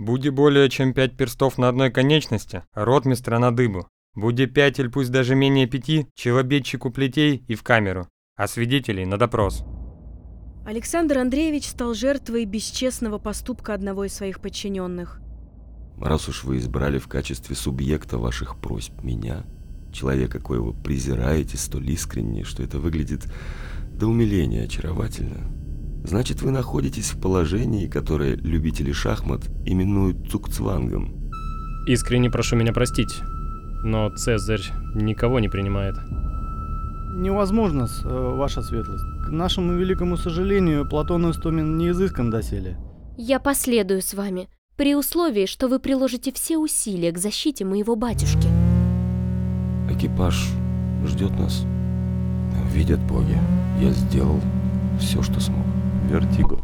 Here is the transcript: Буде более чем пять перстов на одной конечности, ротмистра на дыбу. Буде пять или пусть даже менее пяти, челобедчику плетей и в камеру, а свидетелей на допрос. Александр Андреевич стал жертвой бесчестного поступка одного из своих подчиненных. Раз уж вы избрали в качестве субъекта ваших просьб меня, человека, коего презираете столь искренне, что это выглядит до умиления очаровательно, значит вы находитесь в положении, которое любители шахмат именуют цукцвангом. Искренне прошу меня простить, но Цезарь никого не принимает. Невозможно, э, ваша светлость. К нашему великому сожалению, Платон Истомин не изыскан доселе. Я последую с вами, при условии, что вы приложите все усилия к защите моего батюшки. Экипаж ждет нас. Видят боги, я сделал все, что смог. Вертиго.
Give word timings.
Буде 0.00 0.30
более 0.30 0.70
чем 0.70 0.94
пять 0.94 1.14
перстов 1.18 1.58
на 1.58 1.68
одной 1.68 1.90
конечности, 1.90 2.64
ротмистра 2.72 3.38
на 3.38 3.54
дыбу. 3.54 3.86
Буде 4.14 4.46
пять 4.46 4.78
или 4.80 4.88
пусть 4.88 5.10
даже 5.10 5.34
менее 5.34 5.66
пяти, 5.66 6.06
челобедчику 6.14 6.90
плетей 6.90 7.44
и 7.48 7.54
в 7.54 7.62
камеру, 7.62 8.08
а 8.34 8.48
свидетелей 8.48 9.04
на 9.04 9.18
допрос. 9.18 9.62
Александр 10.64 11.18
Андреевич 11.18 11.66
стал 11.66 11.92
жертвой 11.92 12.46
бесчестного 12.46 13.18
поступка 13.18 13.74
одного 13.74 14.06
из 14.06 14.14
своих 14.14 14.40
подчиненных. 14.40 15.20
Раз 16.00 16.30
уж 16.30 16.44
вы 16.44 16.56
избрали 16.56 16.98
в 16.98 17.06
качестве 17.06 17.54
субъекта 17.54 18.16
ваших 18.16 18.56
просьб 18.56 19.02
меня, 19.02 19.44
человека, 19.92 20.40
коего 20.40 20.72
презираете 20.72 21.58
столь 21.58 21.90
искренне, 21.90 22.44
что 22.44 22.62
это 22.62 22.78
выглядит 22.78 23.30
до 23.92 24.06
умиления 24.06 24.64
очаровательно, 24.64 25.59
значит 26.04 26.42
вы 26.42 26.50
находитесь 26.50 27.10
в 27.10 27.20
положении, 27.20 27.86
которое 27.86 28.36
любители 28.36 28.92
шахмат 28.92 29.48
именуют 29.64 30.30
цукцвангом. 30.30 31.30
Искренне 31.86 32.30
прошу 32.30 32.56
меня 32.56 32.72
простить, 32.72 33.20
но 33.82 34.10
Цезарь 34.10 34.72
никого 34.94 35.40
не 35.40 35.48
принимает. 35.48 35.96
Невозможно, 37.16 37.86
э, 37.86 38.34
ваша 38.36 38.62
светлость. 38.62 39.04
К 39.26 39.30
нашему 39.30 39.74
великому 39.74 40.16
сожалению, 40.16 40.88
Платон 40.88 41.30
Истомин 41.30 41.76
не 41.76 41.90
изыскан 41.90 42.30
доселе. 42.30 42.78
Я 43.16 43.40
последую 43.40 44.00
с 44.00 44.14
вами, 44.14 44.48
при 44.76 44.94
условии, 44.94 45.44
что 45.44 45.68
вы 45.68 45.78
приложите 45.78 46.32
все 46.32 46.56
усилия 46.56 47.12
к 47.12 47.18
защите 47.18 47.64
моего 47.64 47.96
батюшки. 47.96 48.48
Экипаж 49.90 50.48
ждет 51.04 51.32
нас. 51.38 51.64
Видят 52.72 53.00
боги, 53.00 53.36
я 53.80 53.90
сделал 53.90 54.40
все, 54.98 55.20
что 55.22 55.40
смог. 55.40 55.66
Вертиго. 56.10 56.58